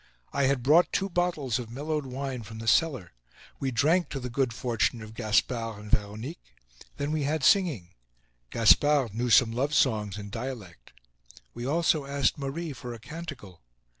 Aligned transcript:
I 0.33 0.45
had 0.45 0.63
brought 0.63 0.91
two 0.91 1.11
bottles 1.11 1.59
of 1.59 1.69
mellowed 1.69 2.07
wine 2.07 2.41
from 2.41 2.57
the 2.57 2.67
cellar. 2.67 3.11
We 3.59 3.69
drank 3.69 4.09
to 4.09 4.19
the 4.19 4.31
good 4.31 4.51
fortune 4.51 5.03
of 5.03 5.13
Gaspard 5.13 5.77
and 5.77 5.91
Veronique. 5.91 6.55
Then 6.97 7.11
we 7.11 7.21
had 7.21 7.43
singing. 7.43 7.89
Gaspard 8.49 9.13
knew 9.13 9.29
some 9.29 9.51
love 9.51 9.75
songs 9.75 10.17
in 10.17 10.31
dialect. 10.31 10.91
We 11.53 11.67
also 11.67 12.05
asked 12.07 12.39
Marie 12.39 12.73
for 12.73 12.95
a 12.95 12.99
canticle. 12.99 13.61